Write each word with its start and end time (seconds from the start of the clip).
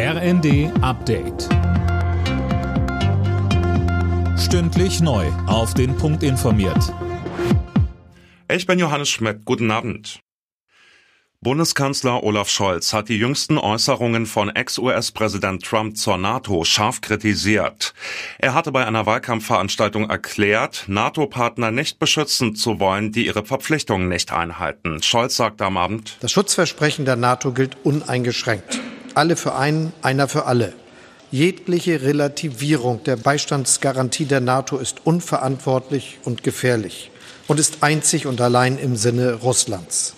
RND 0.00 0.70
Update. 0.80 1.48
Stündlich 4.38 5.00
neu. 5.00 5.26
Auf 5.48 5.74
den 5.74 5.96
Punkt 5.96 6.22
informiert. 6.22 6.94
Ich 8.48 8.64
bin 8.64 8.78
Johannes 8.78 9.08
Schmidt. 9.08 9.44
Guten 9.44 9.72
Abend. 9.72 10.20
Bundeskanzler 11.40 12.22
Olaf 12.22 12.48
Scholz 12.48 12.92
hat 12.92 13.08
die 13.08 13.18
jüngsten 13.18 13.58
Äußerungen 13.58 14.26
von 14.26 14.50
Ex-US-Präsident 14.50 15.64
Trump 15.64 15.96
zur 15.96 16.16
NATO 16.16 16.62
scharf 16.62 17.00
kritisiert. 17.00 17.92
Er 18.38 18.54
hatte 18.54 18.70
bei 18.70 18.86
einer 18.86 19.04
Wahlkampfveranstaltung 19.04 20.08
erklärt, 20.08 20.84
NATO-Partner 20.86 21.72
nicht 21.72 21.98
beschützen 21.98 22.54
zu 22.54 22.78
wollen, 22.78 23.10
die 23.10 23.26
ihre 23.26 23.44
Verpflichtungen 23.44 24.08
nicht 24.08 24.32
einhalten. 24.32 25.02
Scholz 25.02 25.34
sagte 25.34 25.64
am 25.64 25.76
Abend, 25.76 26.18
Das 26.20 26.30
Schutzversprechen 26.30 27.04
der 27.04 27.16
NATO 27.16 27.50
gilt 27.50 27.76
uneingeschränkt. 27.82 28.80
Alle 29.18 29.34
für 29.34 29.56
einen, 29.56 29.92
einer 30.00 30.28
für 30.28 30.46
alle. 30.46 30.74
Jegliche 31.32 32.02
Relativierung 32.02 33.02
der 33.02 33.16
Beistandsgarantie 33.16 34.26
der 34.26 34.38
NATO 34.38 34.78
ist 34.78 35.00
unverantwortlich 35.02 36.20
und 36.22 36.44
gefährlich 36.44 37.10
und 37.48 37.58
ist 37.58 37.82
einzig 37.82 38.26
und 38.26 38.40
allein 38.40 38.78
im 38.78 38.94
Sinne 38.94 39.32
Russlands. 39.32 40.14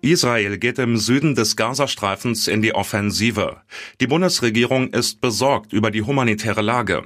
Israel 0.00 0.58
geht 0.58 0.80
im 0.80 0.96
Süden 0.96 1.36
des 1.36 1.54
Gazastreifens 1.54 2.48
in 2.48 2.60
die 2.60 2.74
Offensive. 2.74 3.58
Die 4.00 4.08
Bundesregierung 4.08 4.88
ist 4.92 5.20
besorgt 5.20 5.72
über 5.72 5.92
die 5.92 6.02
humanitäre 6.02 6.60
Lage. 6.60 7.04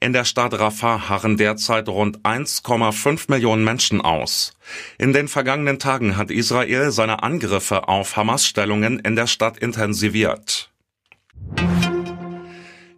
In 0.00 0.12
der 0.12 0.24
Stadt 0.24 0.58
Rafah 0.58 1.08
harren 1.08 1.36
derzeit 1.36 1.88
rund 1.88 2.20
1,5 2.20 3.26
Millionen 3.28 3.64
Menschen 3.64 4.00
aus. 4.00 4.52
In 4.98 5.12
den 5.12 5.28
vergangenen 5.28 5.78
Tagen 5.78 6.16
hat 6.16 6.30
Israel 6.30 6.90
seine 6.90 7.22
Angriffe 7.22 7.88
auf 7.88 8.16
Hamas-Stellungen 8.16 8.98
in 8.98 9.16
der 9.16 9.26
Stadt 9.26 9.58
intensiviert. 9.58 10.70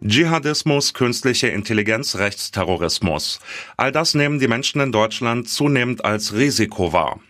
Dschihadismus, 0.05 0.93
künstliche 0.93 1.47
Intelligenz, 1.47 2.17
Rechtsterrorismus. 2.17 3.39
All 3.77 3.93
das 3.93 4.15
nehmen 4.15 4.37
die 4.37 4.49
Menschen 4.49 4.81
in 4.81 4.91
Deutschland 4.91 5.47
zunehmend 5.47 6.03
als 6.03 6.33
Risiko 6.33 6.91
wahr. 6.91 7.21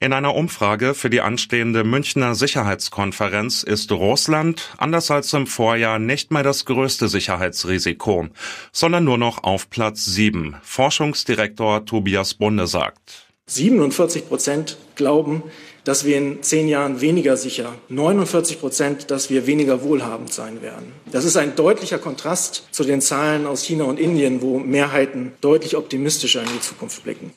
In 0.00 0.12
einer 0.12 0.34
Umfrage 0.34 0.94
für 0.94 1.10
die 1.10 1.20
anstehende 1.20 1.84
Münchner 1.84 2.34
Sicherheitskonferenz 2.34 3.62
ist 3.62 3.92
Russland, 3.92 4.70
anders 4.78 5.10
als 5.10 5.32
im 5.32 5.46
Vorjahr, 5.46 5.98
nicht 5.98 6.30
mehr 6.30 6.42
das 6.42 6.64
größte 6.64 7.08
Sicherheitsrisiko, 7.08 8.28
sondern 8.72 9.04
nur 9.04 9.18
noch 9.18 9.44
auf 9.44 9.70
Platz 9.70 10.04
7. 10.04 10.56
Forschungsdirektor 10.62 11.84
Tobias 11.84 12.34
Bunde 12.34 12.66
sagt. 12.66 13.26
47 13.46 14.28
Prozent 14.28 14.76
glauben, 14.94 15.42
dass 15.84 16.04
wir 16.04 16.16
in 16.18 16.42
zehn 16.42 16.68
Jahren 16.68 17.00
weniger 17.00 17.36
sicher, 17.36 17.74
49 17.88 18.60
Prozent, 18.60 19.10
dass 19.10 19.30
wir 19.30 19.46
weniger 19.46 19.82
wohlhabend 19.82 20.32
sein 20.32 20.62
werden. 20.62 20.92
Das 21.10 21.24
ist 21.24 21.36
ein 21.36 21.56
deutlicher 21.56 21.98
Kontrast 21.98 22.68
zu 22.70 22.84
den 22.84 23.00
Zahlen 23.00 23.46
aus 23.46 23.64
China 23.64 23.84
und 23.84 23.98
Indien, 23.98 24.42
wo 24.42 24.58
Mehrheiten 24.58 25.32
deutlich 25.40 25.76
optimistischer 25.76 26.42
in 26.42 26.48
die 26.48 26.60
Zukunft 26.60 27.02
blicken. 27.02 27.32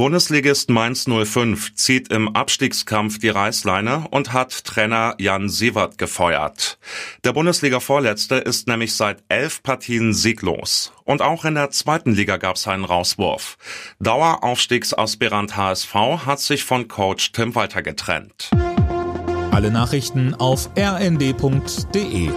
Bundesligist 0.00 0.70
Mainz 0.70 1.04
05 1.04 1.74
zieht 1.74 2.10
im 2.10 2.34
Abstiegskampf 2.34 3.18
die 3.18 3.28
Reißleine 3.28 4.06
und 4.10 4.32
hat 4.32 4.64
Trainer 4.64 5.14
Jan 5.18 5.50
Sievert 5.50 5.98
gefeuert. 5.98 6.78
Der 7.22 7.34
Bundesliga-Vorletzte 7.34 8.36
ist 8.36 8.66
nämlich 8.66 8.94
seit 8.94 9.22
elf 9.28 9.62
Partien 9.62 10.14
sieglos. 10.14 10.94
Und 11.04 11.20
auch 11.20 11.44
in 11.44 11.54
der 11.54 11.68
zweiten 11.68 12.14
Liga 12.14 12.38
gab 12.38 12.56
es 12.56 12.66
einen 12.66 12.86
Rauswurf. 12.86 13.58
Daueraufstiegsaspirant 13.98 15.58
HSV 15.58 15.94
hat 16.24 16.40
sich 16.40 16.64
von 16.64 16.88
Coach 16.88 17.32
Tim 17.32 17.54
Walter 17.54 17.82
getrennt. 17.82 18.48
Alle 19.50 19.70
Nachrichten 19.70 20.34
auf 20.34 20.70
rnd.de 20.78 22.30